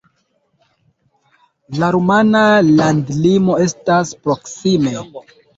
La 1.83 1.89
rumana 1.97 2.43
landlimo 2.79 3.61
estas 3.67 4.19
proksime. 4.25 4.99